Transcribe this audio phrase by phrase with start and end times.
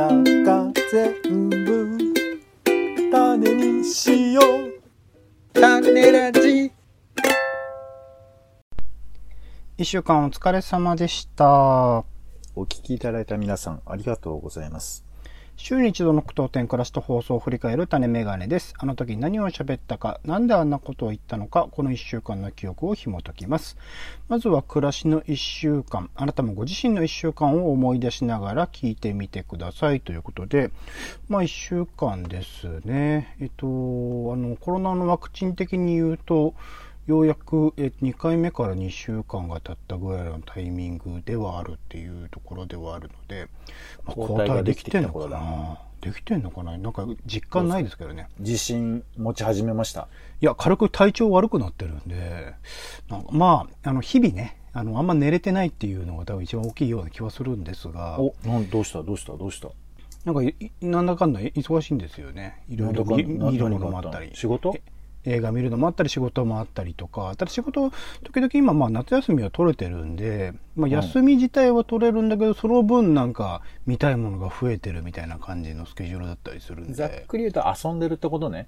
[0.00, 1.98] らが全部
[3.12, 5.60] 種にしよう。
[5.60, 6.72] 種ラジ。
[9.76, 11.44] 一週間お疲れ様でした。
[12.56, 15.04] お聞きいただいた皆さんありがとうございます
[15.62, 18.74] 週に一度の句読点暮らしと放送を振り返る種メガネです。
[18.78, 23.76] あの時何を喋ったか、なんであんなことを言ったのか、この一週間の記憶を紐解きます。
[24.28, 30.70] まずは暮らしの一週間、あなたもご自身の一週間を思い出しながら聞いてみてくださいということで、
[31.28, 33.36] まあ一週間ですね。
[33.40, 33.68] えっと、あ
[34.36, 36.54] の、コロナのワクチン的に言うと、
[37.10, 43.48] ようやくえ2回目から2週間が経ったぐらいのタイミングではあるっていうところではあるので、
[44.04, 45.78] まあ、抗交代で体ができきてんのかな？
[46.00, 46.78] できてんのかな？
[46.78, 48.28] なんか実感ないですけどね。
[48.38, 50.06] 自信持ち始めました？
[50.40, 52.54] いや、軽く体調悪くなってるんで、
[53.32, 59.02] まあ、あの、日々ね、あの、あんま寝れてないっていうのが多分一番大きいような気はするんですが、おなんどうした？
[59.02, 59.36] どうした？
[59.36, 59.68] どうした？
[60.24, 60.42] なんか
[60.80, 62.62] なんだかんだ忙しいんですよね。
[62.68, 64.30] いろいろ見見るものもあったり。
[64.34, 64.72] 仕事？
[64.76, 64.82] え
[65.24, 67.90] 映画見るのもあったり仕事もあったりとかただ仕事
[68.24, 78.66] 時々今まあ夏休みは取れてるんで、まあ、休み自体は取れるんだけど、その分なんか見たいものが増えてるみたいな感じのスケジュールだったりするんざっでくり言うと遊んでるってことね。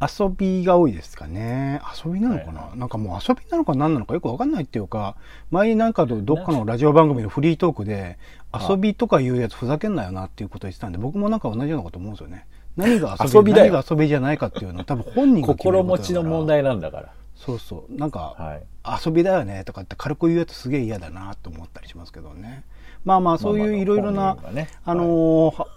[0.00, 1.80] 遊びが多いですかね。
[2.04, 2.70] 遊びなのかな、はい。
[2.70, 5.16] はなんかもう遊びなのか何なのかよくわかんないっていうか
[5.50, 8.16] 前になんかどどっかのラジオ番組のフリートークで
[8.54, 12.46] 遊びとかいうやつふざけんなよなっていうことを言ってたんで僕もなんか同じようなこと思うんですよね
[12.78, 17.12] 何が遊び何が遊びじゃないかっていうのは多分本人が心持ちの問題なんだから。
[17.34, 17.94] そうそう。
[17.94, 18.62] なんか、はい。
[19.04, 22.64] 遊びだよねとかって軽く言うやつすげえ嫌だなと思ったりしますけどね。
[23.04, 25.68] まあまあそういういろいろな、まあねあのーは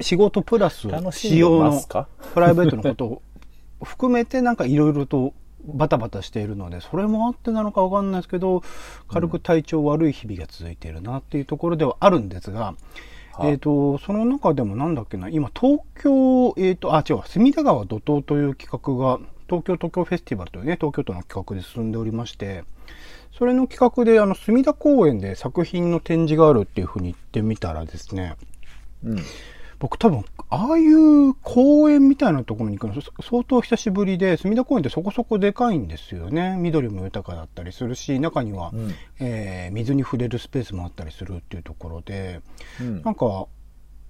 [0.00, 1.80] 仕事プラス仕様の
[2.34, 3.22] プライベートのことを
[3.82, 8.62] 含めてなんかいろいろとバタバタしているのでそれもあってなのかわかんないですけど
[9.08, 12.74] 軽く体調悪い日々が続いているなっていうところではあるんですが、は
[13.44, 22.64] えっ、とその中でもなんだっけな今東京えっ、とあ違う隅田川怒涛という企画が東京東京フェスティバルというね東京都の企画で進んでおりまして
[23.36, 28.36] それの企画であの隅田公園で作品の展示があるっていうふうに言ってみたらですね
[29.04, 29.18] うん
[29.78, 36.56] 僕多分、ああいう公園みたいなところに行くのそ相当久しぶりで、隅田公園ってそこそこでかいんですよね。
[36.58, 38.94] 緑も豊かだったりするし、中には、うん。
[39.20, 42.40] えー水に触れるスペースもあったりするっていうところで、
[42.80, 43.02] うん。
[43.02, 43.46] なんか、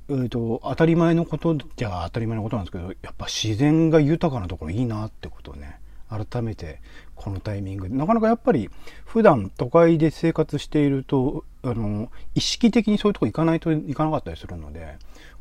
[0.08, 5.78] えーと、当たり前のことじゃ当たり前のことなんですけど、やっぱ自然が豊かなところいいなってことをね、
[6.08, 6.80] 改めて
[7.14, 8.70] このタイミングで、なかなかやっぱり
[9.04, 14.96] 普段都会で生活していると、あの、意識的にそういうとこ行かないといかなかったりするので、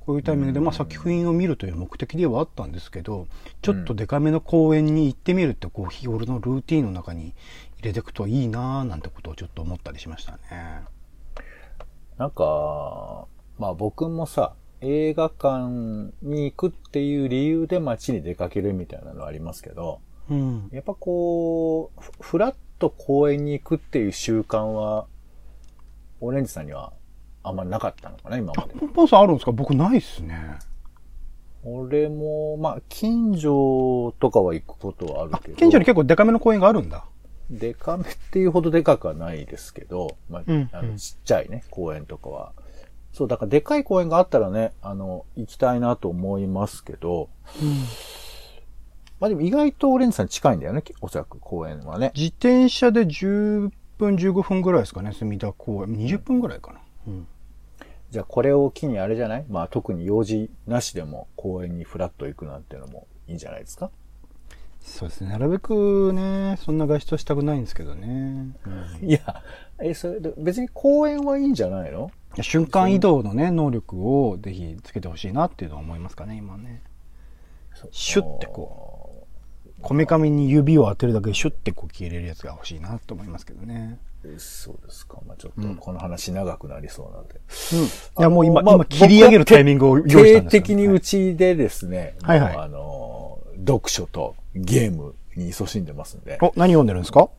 [0.07, 3.27] こういうタイミングで、まあ作品を見るという目的ではあったんですけど、
[3.61, 7.33] ちょっとデカめの公園に行ってみるって、こう日頃のルーティンの中に
[7.79, 10.39] 入れていくといいなぁなんてことをちょっと思ったりしましたね。
[12.17, 13.25] なんか、
[13.59, 20.69] まあ僕もさ、映画館に行くっていう理由で街に出かけるみたいなのありますけど、うん。
[20.71, 25.05] やっぱこう、ふふらっと公園に行くっていう習慣は、
[26.21, 26.93] オレンジさんには
[27.47, 28.73] あんまなかったのかな、今まで。
[28.73, 29.51] ポンポンさんあるんですか？
[29.51, 30.57] 僕ないっすね。
[31.63, 37.05] 俺も、まあ、近所とかは行くことはあるあけど、近所に結構デカめの公園があるんだ。
[37.49, 42.53] デカめっていうほどでかくはないですけど、まあ、うんあのうんちっちゃいね、公園とかは。
[43.11, 47.29] そう、だからでかい公園があったらね、あの、行きたいなと思いますけど、
[49.19, 52.11] まあでも意外とオレンジさん近いんだよね、おそらく公園はね。
[52.15, 57.27] 自転車で10分15分ぐらいですかね隅田公園20分ぐらいかな、うん、
[58.09, 59.45] じゃあこれを機にあれじゃない？
[59.49, 63.91] まあ特に用事なしでも公園にフラッと行くなんてのもいいんじゃないですか？
[64.81, 65.29] そうですね。
[65.31, 68.55] なるべくねそんな外出はしたくないんですけどね、
[69.01, 69.09] うん。
[69.09, 69.43] いや、
[69.81, 72.09] え、それで別に公園はいいんじゃないの？
[72.41, 73.97] 瞬間移動のね能力
[74.29, 76.83] をぜひつけてほしいなっていうのは思いますかね今ね。
[77.91, 78.96] シュッてこ
[79.81, 84.39] こめかみに指を当てるだけでシュッてこう消えれるやつが欲しいなと思いますけどねう。
[84.39, 85.19] そうですか。
[85.27, 87.39] まあちょっとこの話長くなりそうなんで。
[87.73, 87.89] うんい
[88.23, 96.39] やもう今、まあ今切り上げるタイミングを用意したん定で的にうちでですね、はいはいあの、読書とゲームに勤しんでますんで。
[96.41, 97.29] お何読んでるんですか？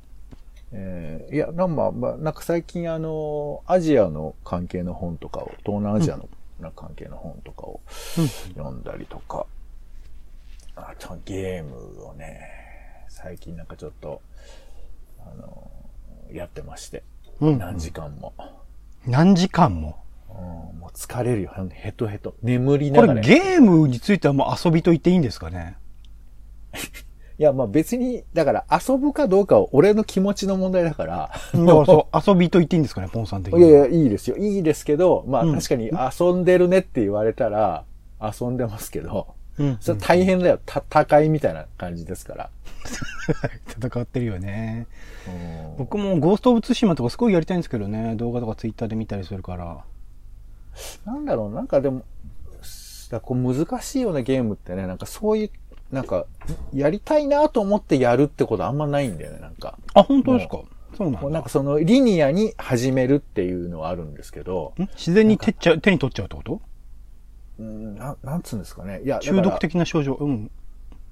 [0.71, 6.29] えーいや、なんか、まあ、なんか最近あの、アジアの関係の本とかを、東南アジアの
[6.61, 7.81] な関係の本とかを
[8.57, 9.47] 読んだりとか、
[10.81, 12.41] あとゲームをね、
[13.09, 14.23] 最近なんかちょっと、
[15.21, 15.71] あの、
[16.33, 17.03] やってまして、
[17.41, 18.33] うん何時間も。
[19.07, 19.97] 何時間も？
[20.31, 20.33] う
[20.77, 22.35] んもう疲れるよ、ヘトヘト。
[22.43, 23.21] 眠りこながら。
[23.21, 25.77] れゲームについてはもう遊びと言っていいんですかね？
[27.39, 31.31] いや、まあ別に、だから遊ぶかどうかは俺の気持ちの問題だから。
[31.55, 33.61] だからそう、 遊びと言っていいんですかね、ポンさん的に。
[33.61, 34.37] いやいや、いいですよ。
[34.37, 37.85] いいですけど、まあうん確かに遊んでるねって言われたら、
[38.21, 39.77] 遊んでますけど、うん。
[39.81, 40.61] それ大変だよ。
[40.67, 42.51] 戦いみたいな感じですから。
[43.69, 44.87] 戦ってるよね。
[45.27, 45.31] う
[45.75, 49.85] ん僕もゴースト・オブ・ツシマとかすごいやりたいんですけどね、動画とかツイッターで見たりするから。
[51.05, 52.03] なんだろう、なんかでも、
[53.11, 55.51] だこう難しいようなゲームってね、なんかそういう、
[55.93, 56.27] なんか、
[56.75, 59.79] やりたいなと思ってやるってことあんまないんだよね、なんか。
[59.95, 60.61] あ、本当ですか？
[60.97, 61.49] そうなんなんか。
[61.49, 64.83] そのリニアに始めるっていうのはあるんですけど、ん？
[64.95, 66.61] 自然に手っちゃ手に取っちゃうってこと？
[67.59, 69.01] うんななんつうんですかね。
[69.05, 70.15] いや、だ中毒的な症状。
[70.15, 70.51] うん。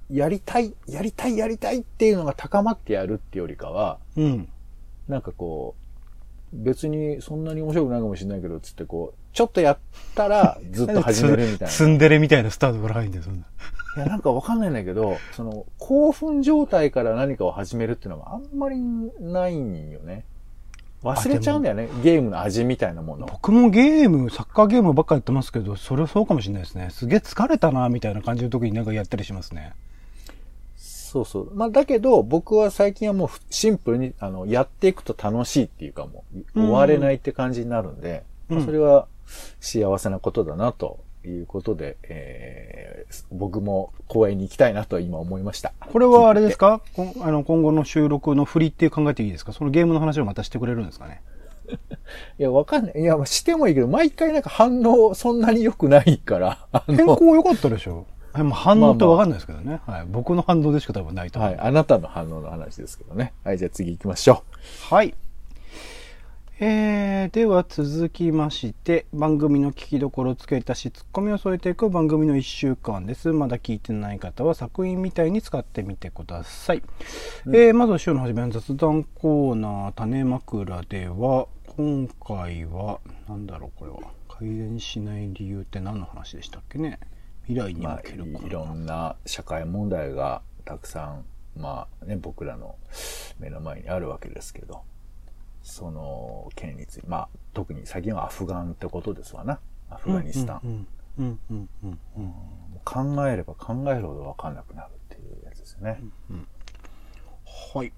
[0.09, 4.49] やりたい、やりたい、やりたいっていうのが高まってやるってよりかは、うん。
[5.07, 5.87] なんかこう、
[6.53, 9.77] 別にそんなに面白くないかもしれないけど、つってこう、ちょっとやっ
[10.15, 11.67] たらずっと始めるみたいな。
[11.67, 13.45] ツンデレみたいなスタートから入るんだよ、そんな。
[13.97, 20.23] いや、なんかわかんないんだけど、その、興奮状態から何かを始めるっていうのがあんまりないんよね。
[21.03, 21.89] 忘れちゃうんだよね。
[22.03, 23.27] ゲームの味みたいなもの。
[23.27, 26.89] 僕もゲーム、サッカーゲームばっかやってますけど、それはそうかもしれないですね。
[26.89, 29.73] すげえ疲れたな、みたいな感じの時になんかやったりしますね。
[30.75, 31.55] そうそう。
[31.55, 39.07] まあ、だけど、僕は最近はもうシンプルに、あの、やっていくと楽しいっていうかもう、うん終われないって感じになるんで、うんまあそれは
[39.59, 45.73] 幸せなことだな、ということで、えー、僕も公園に行きたいなと今思いました。
[45.79, 46.81] これはあれですか？
[47.21, 51.21] あの今後の収録の振りって考えていいですかそのゲームの話をまたしてくれるんですかね？
[52.39, 52.99] いや、わかんない。
[52.99, 58.05] いや、まあしてもいいけど、毎回なんか反応そんなに良くないから、 あ変の、更良かったでしょ？
[58.33, 59.79] はいもう反応ってわかんないですけどね。
[59.87, 60.05] はい。
[60.07, 61.51] 僕の反応でしか多分ないと思う。
[61.51, 63.33] はい、あなたの反応の話ですけどね。
[63.43, 64.43] はい、じゃあ次行きましょ
[64.91, 65.15] はい。
[66.59, 73.31] えー、では続きまして、番組の聞きどころ付け足し、ツッコミを添えていく番組の1週間です。
[73.31, 76.81] まだ聞いてない方は作品みたいに使ってみてください。
[77.45, 83.99] えー、まず週の初めの雑談コーナー、種枕では、今回は、なんだろう、これは。
[84.27, 86.99] 改善しない理由って何の話でしたっけね？
[87.45, 87.73] 未来う。
[87.73, 91.25] にまあ、向けるコーナーいろんな社会問題がたくさん、
[91.55, 92.77] まあね、僕らの
[93.37, 94.81] 目の前にあるわけですけど、
[95.67, 99.59] その件について、まあ、特に最近はアフガンってことですわな。
[99.89, 100.61] アフガニスタン。
[100.63, 100.87] うんうん
[101.19, 102.33] うんうんうんうん
[102.85, 105.99] 考えれば考えるほどわかんなくなるっていうやつですよね。
[107.73, 107.91] はい。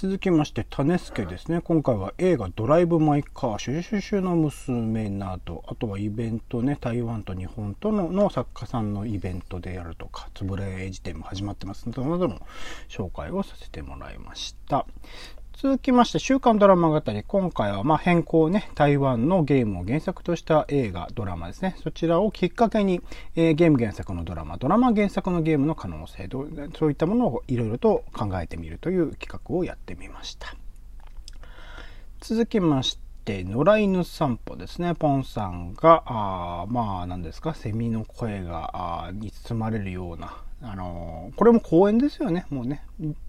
[0.00, 1.60] 続きまして、種助ですね。
[1.60, 12.40] 今回は映画ドライブ・マイ・カー、シュシュシュの娘など、あとはイベントね、台湾と日本とのの作家さんのイベントであるとか、つぶれ辞典も始まってますので、などの
[12.88, 14.86] 紹介をさせてもらいました。
[15.60, 17.24] 続きまして、週刊ドラマ語り。
[17.24, 21.74] 今回は、まあ、変更ね、台湾のゲームを原作とした映画、ドラマですね。
[21.82, 23.00] そちらをきっかけに、
[23.34, 26.28] えーゲーム原作のドラマ、ドラマ原作のゲームの可能性、
[26.78, 30.54] そういったものをいろいろと考えてみるという企画をやってみました。
[32.20, 34.94] 続きまして、野良犬散歩ですね。
[34.94, 42.46] ポンさんが、あまあ、何ですか、セミの声が、あに包まれるような、あのーこれも公園ですよね。
[42.48, 42.84] もうね、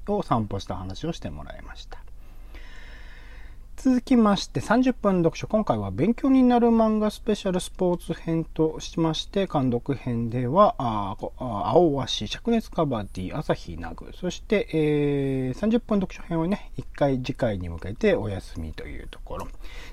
[0.08, 1.98] を散歩した話をしてもらいました。
[3.81, 19.48] 続きまして30分読書今回は勉強になる漫画スペシャルスポーツ編としまして監督編ではあ青和紙灼熱カバディ朝日ナグそして、えー30分読書編をね1回次回に向けてお休みというところ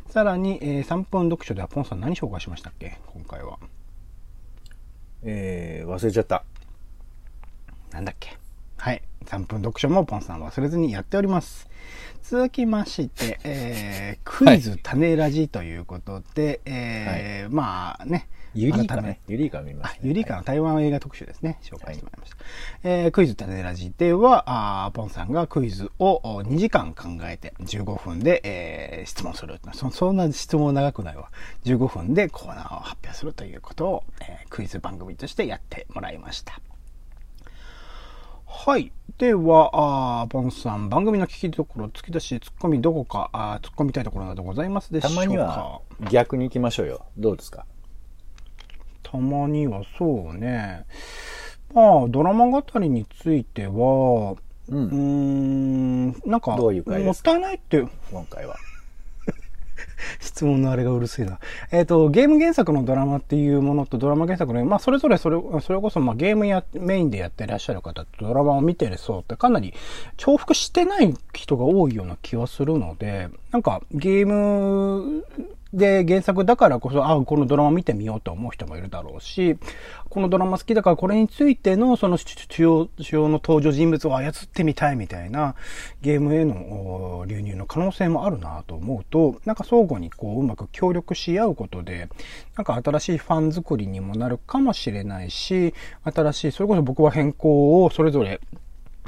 [0.09, 2.99] さらに、えー3分読書ではポンさん何紹介しましたっけ？
[3.15, 3.57] 今回は
[5.23, 6.43] えー、忘れちゃった。
[7.93, 8.37] なんだっけ？
[8.79, 9.03] はい。
[9.27, 11.69] 3分読書もポンさん忘れずにやっております。
[12.23, 19.21] 続きまして、えー、クイズ種ラジということで、えーまあね、ユリイカね。
[19.29, 20.09] ユリイカ見まあした、ね。
[20.09, 21.59] ユリイカの台湾映画特集ですね。
[21.63, 22.37] 紹介してもらいました。
[22.85, 29.91] えークイズ種ラジでは、あーポンさんがクイズをお2時間考えて15分で、えー質問するそ。
[29.91, 31.31] そんな質問長くないわ。
[31.65, 36.61] 15分でコーナーを発表するということを、えークイズ番組としてやってもらいました。
[38.59, 38.91] はい。
[39.19, 39.71] では、
[40.23, 45.15] あーポンさん、番組の聞きどころ、突き出し、ツッコミどこか、あー突っ込みたいところなどございますでしょうか？
[45.15, 47.05] たまには逆に行きましょうよ。
[47.19, 47.67] どうですか？
[49.03, 50.87] たまにはそうね。
[51.75, 54.75] まあ、ドラマ語りについては、う。
[54.75, 57.33] うんーん、なんか、どういう回もっですか？
[57.33, 58.57] たいないって、今回は。
[60.21, 61.39] 質問のあれがうるせえな。
[61.71, 69.75] えっ、と、ゲーム原作のドラマっていうものとドラマ原作の、まあ、それぞれそれ、それこそ、まあ、ゲームや、メインでやってらっしゃる方とドラマを見てるそうってかなり
[70.17, 75.25] 重複してない人が多いような気はするので、なんか、ゲーム
[75.73, 79.59] で、原作だからこそ、あ、このドラマ見てみようと思う人もいるだろうし、
[80.09, 85.57] このドラマ好きだからこれについてのその主要、主要の登場人物を操ってみたいみたいな
[86.03, 92.09] ゲームへの流入の可能性もあるなと思うと、なんか相互にこううまく協力し合うことで、
[92.57, 98.41] なんか新しいファン作りにもなるかもしれないし、新しい、それこそ僕は変更をそれぞれ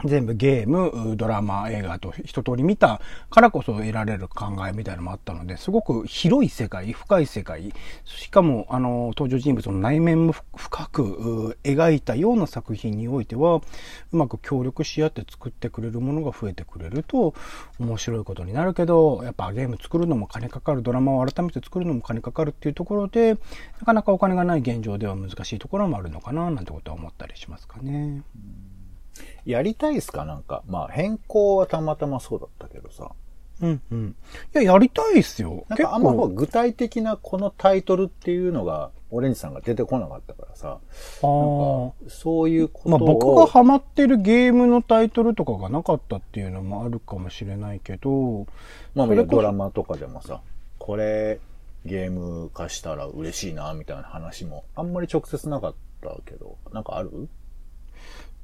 [0.05, 3.01] 全部ゲーム、ドラマ、映画と一通り見た
[3.31, 7.73] からこそ得られる考えみたいなのもあったので、すごく広い世界、深い世界、
[8.05, 13.61] しかも、あの、登場人物の内面も深く描いたような作品においては、
[14.13, 17.35] うまく協力し合って作ってくれるものが増えてくれると
[17.79, 23.39] 面白いことになるけど、やっぱゲーム作るのも金かかる、ドラマを改めて作るのも金かかるっていうところで、な
[23.85, 28.23] かなかお金がない現状では難しいところもあるのかな、なんてことは思ったりしますかね。
[29.45, 30.25] やりたいっすか？
[30.25, 30.63] なんか。
[30.67, 33.11] まあ、変更はたまたまそうだったけどさ。
[33.61, 34.17] うんうん。
[34.55, 35.65] いや、やりたいっすよ。
[35.69, 40.69] なんかあんま具体的なこのタイトルっていうのが、オレンジさんが出てこなかったからさ。
[40.69, 40.79] ああ。
[41.23, 42.99] そういうことを。
[42.99, 48.47] まあ僕がハマってるゲームのタイトルとかがなかったっていうのもあるかもしれないけど。
[48.95, 50.41] まあドラマとかでもさ、
[50.79, 51.41] これ
[51.85, 57.29] ゲーム化したら嬉しいな、みたいな話もあんまり直接なかったけど、なんかある？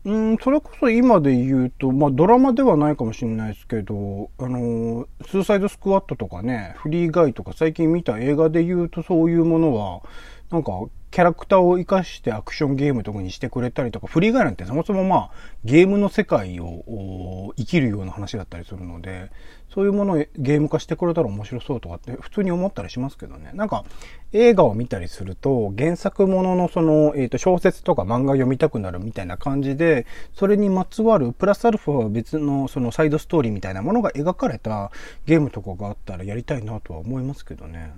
[0.05, 10.03] うん、それこそ今で言うと、まあドラマではないかもしれないですけど、あの、スーサイドスクワットとかね、フリーガイとか最近見た映画で言うとそういうものは、
[10.51, 10.73] なんか
[11.11, 15.31] キャラクターを活かしてアクションゲームとかにしてくれたりとか、フリーガイなんてそもそもまあ、
[15.65, 19.31] ゲームの世界を生きるような話だったりするので、
[19.75, 23.51] そういうものをゲーム化してくれたら面白そうとかって普通に思ったりしますけどね。
[23.55, 23.85] なんか、
[24.33, 34.93] 映画を見たりすると、原作もののその、えっ、ー、と、小説とか漫画読みたくなるみたいな感じで、それにまつわる、プラスアルファは別のそのサイドストーリーみたいなものが描かれた
[35.27, 37.95] ゲームとかがあったらやりたいなとは思いますけどね。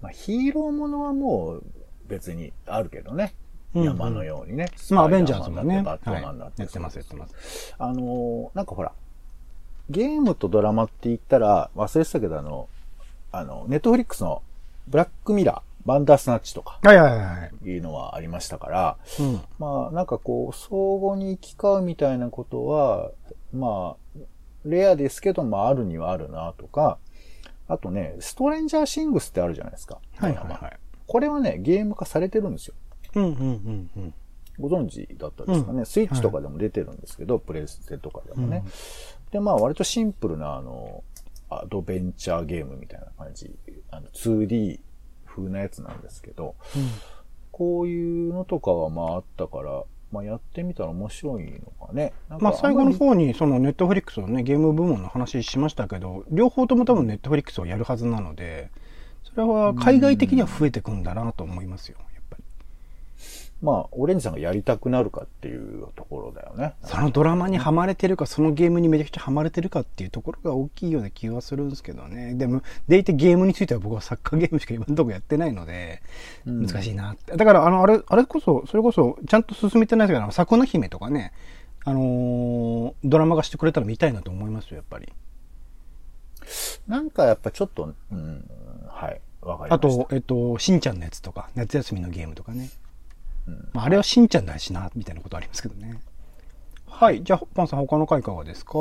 [0.00, 1.64] まあ、ヒーローものはもう、
[2.06, 3.34] 別にあるけどね。
[3.74, 4.68] 山のようにね。
[4.90, 5.82] まあ、アベンジャーズもね。
[5.82, 7.74] バットマンだって、やってます、やってます。
[7.76, 8.92] あのなんかほら、
[9.90, 12.68] ゲームとドラマって言ったら、忘れてたけど、あの、
[13.32, 14.42] あの、ネットフリックスの
[14.88, 17.68] ブラックミラー、バンダースナッチとか、はいはいはい。
[17.68, 23.12] いうのはありましたから、うん、まあ、なんかこう、相互に行き交うみたいなことは、
[23.52, 24.18] まあ、
[24.64, 26.98] レアですけど、まあ、あるにはあるなとか、
[27.68, 29.98] あとね、ストレンジャーシングスってあるじゃないですか。
[30.16, 30.78] はいはいはい。
[31.06, 32.74] これはね、ゲーム化されてるんですよ。
[33.14, 34.14] うんうんうんうん。
[34.58, 38.64] ご存知だったですかね、うん、スイッチとかでも出てるんですけど、はい、プレステとかでもね。
[39.26, 41.04] うん、で、まあ割とシンプルなあの、
[41.48, 43.54] アドベンチャーゲームみたいな感じ、
[43.90, 44.80] あの 2D
[45.26, 46.88] 風なやつなんですけど、うん、
[47.52, 52.12] こういうのとかはまああったから、まあ、やってみたら面白いのかね。
[52.28, 58.70] かまあ最後の方にそのネットフリックスのね、ゲーム部門の話しましたけど、両方とも多分ネットフリックスをやるはずなので、
[59.24, 61.98] それは海外的には増えてくんだなと思いますよ。
[63.62, 66.74] まあ、オレンジさんがやりたくなるかっていうところだよね。
[66.84, 72.34] そのドラマにはまれてるか、そのゲームにめちゃくちゃはまれてるかっていうところが大きいような気はするんですけどね。
[72.34, 76.02] でも、でいてゲームについては僕はサッカーゲームしか今のところやってないので、
[76.44, 77.34] 難しいなって。
[77.34, 81.32] だから、あの、あれ、あれこそ、それこそ、ちゃんと進めてないですけど、桜の姫とかね、
[81.84, 85.12] あのー、ドラマがしてくれたら見たいなと思いますよ、やっぱり。
[86.86, 88.50] なんかやっぱちょっと、うん、
[88.88, 90.02] はい、わかりました。
[90.02, 92.68] あと、えっと、しんちゃんのやつとか、夏休みのゲームとかね。
[93.72, 96.00] まあ、あれはしんちゃんだしな、みたいなことありますけどね。
[96.88, 97.22] はい。
[97.22, 98.72] じゃあ、パンさん他の回いかがですか？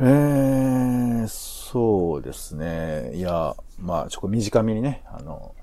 [0.00, 3.12] えー、そうですね。
[3.14, 5.54] いや、まあ、ちょっと短めにね、あの、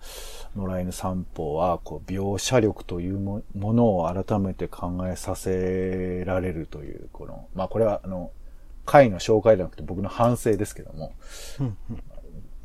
[0.55, 8.31] 野良犬散歩は、こう、描写力というものを改めて考えさせられるという、この、まあ、これは、あの、
[8.85, 11.13] 回の紹介じゃなくて僕の反省ですけども、
[11.59, 11.77] うん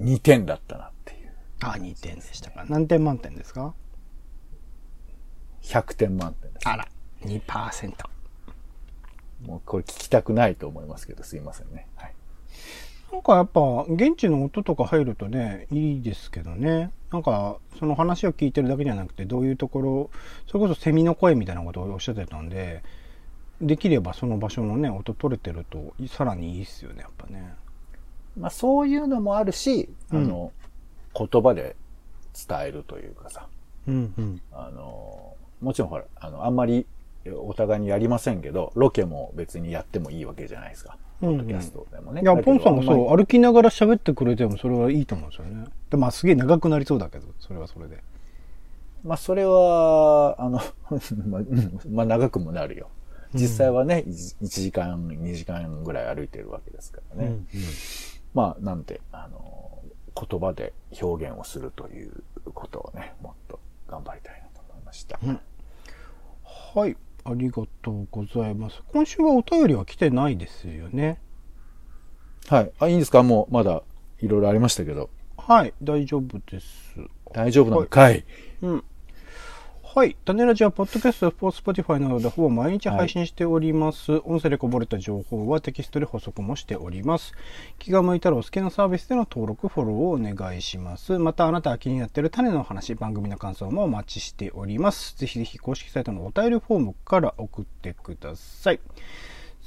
[0.00, 1.32] うん、2点だったなっていう。
[1.60, 2.64] あ、2点でしたか。
[2.68, 3.74] 何点満点ですか？
[5.62, 6.68] 100点満点です。
[6.68, 6.86] あら、
[7.22, 7.92] 2%。
[9.46, 11.86] もうこれ聞きたくないと思いますけど、すいませんね。
[11.96, 12.14] はい。
[13.12, 16.90] なんかやっぱ、現地の音とか入るとね、いいですけどね。
[17.10, 20.10] なんか、その話を聞いてるだけじゃなくて、どういうところ、
[20.46, 22.82] それこそセミの声みたいなことをおっしゃってたんで、
[23.60, 27.54] できればその場所のね、音取れてると、さらにいいっすよね、やっぱね。
[28.38, 30.52] まあそういうのもあるし、あの、
[31.18, 31.76] うん、言葉で
[32.48, 33.46] 伝えるというかさ。
[33.88, 34.42] うんうん。
[34.52, 36.86] あの、もちろんほら、あの、あんまり
[37.32, 40.96] お互いにやりませんけど、ロケも別にやってもいいわけじゃないですか。
[41.20, 42.22] ポッドキャストでもね。
[42.22, 45.66] いや、ポンさんがそう、歩きながら喋ってくれてもそれはいいと思うんですよね。
[45.90, 48.02] でまあ、すげえ長くなりそうだけど、それはそれで。
[49.04, 50.60] まあ、それは、あの
[51.26, 51.42] まあ、
[51.90, 52.88] まあ、長くもなるよ。
[53.34, 57.26] 実際はね、うん、1時間、2時間ぐらい歩いてるわけですからね。
[57.26, 57.46] うんうん、
[58.34, 59.78] まあ、なんて、あの、
[60.14, 62.12] 言葉で表現をするという
[62.54, 65.18] ことをね、もっと頑張りたいなと思いました。
[65.22, 65.40] うん、
[66.72, 66.96] はい。
[67.24, 68.80] ありがとうございます。
[68.92, 71.20] 今週はお便りは来てないですよね。
[72.48, 72.72] はい。
[72.78, 73.24] あ、いいんですか？
[73.24, 73.82] もう、まだ、
[74.20, 75.10] いろいろありましたけど。
[75.36, 75.74] はい。
[75.82, 76.96] 大丈夫です。
[77.32, 78.24] 大丈夫なのかい、はい、
[78.62, 78.84] うん。
[79.92, 80.16] はい。
[80.24, 84.12] タネラジは、ポッドキャスト、 Spotify などでほぼ毎日配信しております。
[84.12, 87.32] はい、音声でこぼれた情報はテキストで補足もしております。
[87.80, 91.18] 気が向いたらお好きなサービスでの登録、フォローをお願いします。
[91.18, 95.18] また、あなたが気になっている種の話、番組の感想もお待ちしております。
[95.18, 98.78] ぜひぜひ公式サイトのお便りフォームから送ってください。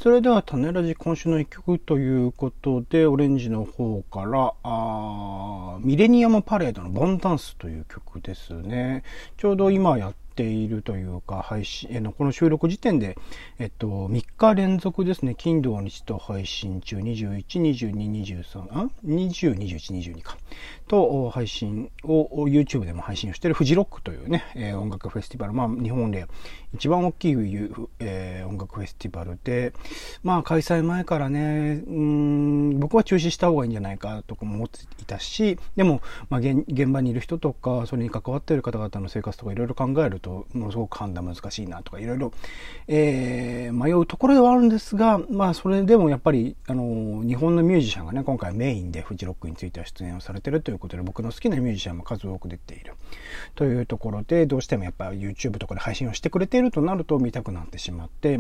[0.04, 9.04] それでは、種ラジ今週の一曲ということで、オレンジの方から、あミレニアムパレードのボンダンスという曲ですね。
[9.38, 13.18] ちょうど今やっているというか、配信、えの、この収録時点で、
[13.60, 17.94] えっと、3日連続ですね、金土日と配信中、21、22、
[18.44, 20.38] 23、あ ?20、21、22か。
[20.88, 26.28] と、配信を、YouTube でも配信をしているフジロックというね、え、音楽フェスティバル、まあ、日本で
[26.74, 27.36] 一番大きい、
[28.00, 29.74] え、音楽フェスティバルで、
[30.24, 42.34] まあ、開催前からね、うん、僕は中止した方がいいんじゃないかとかも思っていたし、でも、まあ、現場にいる人とか、それに関わっている方々の生活とかいろいろ考えると、ものすごく判断難しいなとか、いろいろ、
[42.88, 52.94] えー、迷うところではあるんですが、まあ、それでもやっぱり、あの、日本のミュージシャンがね、今回メインでフジロックについては出演をされてるということで、僕の好きなミュージシャンも数多く出ている。
[53.56, 58.40] というところで、どうしてもやっぱ YouTube とかで配信をしてくれているとなると見たくなってしまって、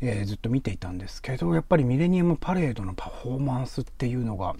[0.00, 4.54] えー、ずっと見ていたんですけど、やっぱりミレニアムパレードのパフォーマンスっていうのが、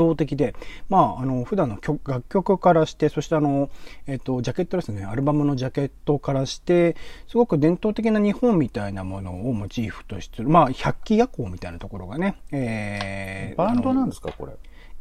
[0.00, 0.54] 倒的で、
[0.88, 3.70] まあ、あの、普段の楽曲からして、そしてあの、
[4.06, 6.96] えっ、と、ジャケットですね、アルバムのジャケットからして、
[7.28, 14.52] すごく伝統的な日本みたいなものをモチーフとして、まあ、百鬼夜行みたいなところがね、えー、バンドなんですか、これ。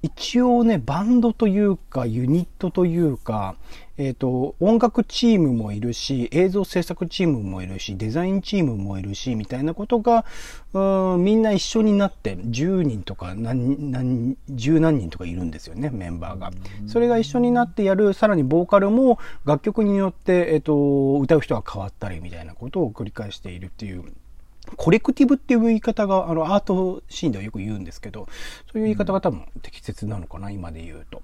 [0.01, 3.56] 一応ね、バンドというか、ユニットというか、
[3.98, 10.24] えっ、ー、と、音楽チームもいるし、映像制作チームもいるし、デザインチームもいるし、みたいなことが、
[10.72, 16.51] うんみんな一緒になって、10人とか何、何、十何人とかいるんですよね、メンバーが。
[16.88, 24.06] それが一緒になってやる、さらにボーカルも楽曲によって、えっ、ー、と、歌う人が変わったりみたいなことを繰り返しているっていう
[24.80, 28.30] コレクティブっていう言い方が、あの、アートシーンではよく言うんですけど、
[28.72, 31.22] そういう言い方が多分適切なのかな、今で言うと。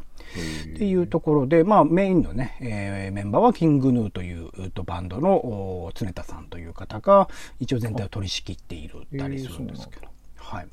[0.73, 7.29] っていうところで、まあ、メインのね、えー、メンバーはキングヌーというとバンドの常田さんという方が、
[7.61, 10.14] 一応全体を取り仕切っているたりするんですけど。
[10.45, 10.67] はい。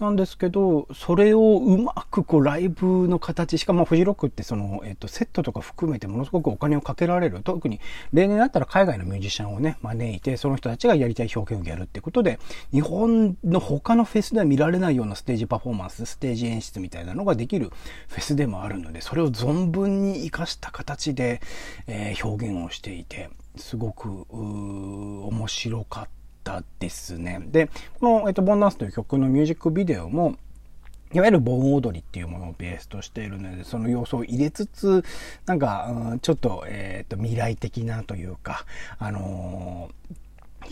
[0.00, 7.40] なんですけど、それをうまくこうライブの形、しかもフジロックってその、えっと、セットとか含めてものすごくお金をかけられる。
[7.42, 7.80] 特に
[8.12, 12.38] 例年だったら海外のミュージシャンをね、招いて、その人たちがやりたい表現をやるってことで、
[12.72, 17.70] 日本の他のフェスでは見られないようなステージパフォーマンス、ステージ演出みたいなのができる
[18.08, 21.40] フェスでもあるので、それを存分に活かした形で、
[21.86, 26.15] えー、表現をしていて、すごく、面白かった
[26.46, 27.40] ったですね。
[27.50, 30.36] で、この、えっと、ボンダンスという曲のミュージックビデオも、
[31.12, 35.04] いわゆる盆踊りっていうものをベースとしているので、その要素を入れつつ、
[35.46, 38.64] なんか、うん、ちょっと、えっ、ー、と、未来的なというか、
[38.98, 40.16] あのー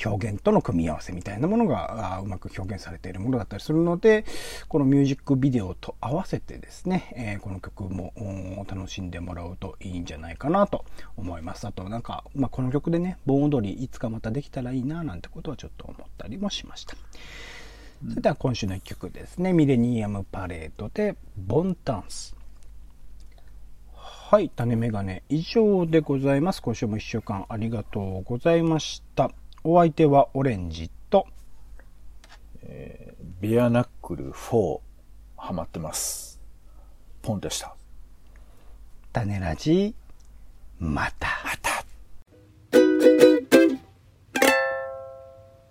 [0.05, 4.25] 表現との組み合わせみたいなものがうまく表現されているものだったりするので、
[4.69, 8.13] このミュージックビデオと合わせてですね、えー、この曲も
[8.69, 10.85] 楽しんでもらうといいんじゃないかなと
[11.17, 11.67] 思います。
[11.67, 16.97] あとなんか、まあ、この曲でね、盆踊りいつかまたできたらいいななんてことはちょっと思ったりもしました。
[18.09, 22.37] それでは今週の一曲ですね、ミレニアムパレードでボンタンス。
[24.35, 26.61] はい、種メガネ以上でございます。
[26.61, 29.31] 今週も一週間ありがとうございました。
[29.67, 31.27] お相手はオレンジと、
[32.63, 34.81] えー、ビアナックル4
[35.39, 36.39] ハマってます。
[37.23, 37.75] ポンでした。
[39.15, 39.95] 種ラジ、
[40.79, 41.29] また。